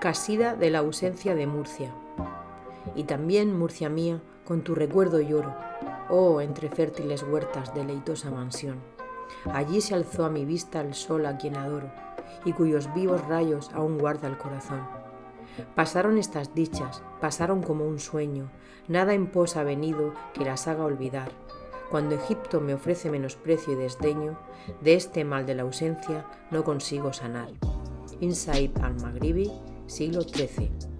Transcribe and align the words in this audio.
casida 0.00 0.54
de 0.54 0.70
la 0.70 0.80
ausencia 0.80 1.34
de 1.34 1.46
Murcia. 1.46 1.94
Y 2.94 3.04
también, 3.04 3.58
Murcia 3.58 3.88
mía, 3.88 4.20
con 4.44 4.62
tu 4.62 4.74
recuerdo 4.74 5.20
lloro, 5.20 5.54
oh 6.08 6.40
entre 6.40 6.68
fértiles 6.68 7.22
huertas 7.22 7.74
deleitosa 7.74 8.30
mansión. 8.30 8.80
Allí 9.52 9.80
se 9.80 9.94
alzó 9.94 10.24
a 10.24 10.30
mi 10.30 10.44
vista 10.44 10.80
el 10.80 10.94
sol 10.94 11.26
a 11.26 11.38
quien 11.38 11.56
adoro, 11.56 11.90
y 12.44 12.52
cuyos 12.52 12.92
vivos 12.94 13.26
rayos 13.26 13.70
aún 13.72 13.98
guarda 13.98 14.28
el 14.28 14.38
corazón. 14.38 14.86
Pasaron 15.74 16.18
estas 16.18 16.54
dichas, 16.54 17.02
pasaron 17.20 17.62
como 17.62 17.86
un 17.86 17.98
sueño, 17.98 18.50
nada 18.88 19.14
en 19.14 19.26
pos 19.26 19.56
ha 19.56 19.64
venido 19.64 20.12
que 20.34 20.44
las 20.44 20.68
haga 20.68 20.84
olvidar. 20.84 21.30
Cuando 21.90 22.16
Egipto 22.16 22.60
me 22.60 22.74
ofrece 22.74 23.10
menosprecio 23.10 23.72
y 23.72 23.76
desdeño, 23.76 24.38
de 24.82 24.94
este 24.94 25.24
mal 25.24 25.46
de 25.46 25.54
la 25.54 25.62
ausencia 25.62 26.26
no 26.50 26.64
consigo 26.64 27.12
sanar. 27.12 27.48
Insaid 28.20 28.76
al-Maghribi, 28.82 29.50
siglo 29.86 30.22
XIII. 30.22 30.95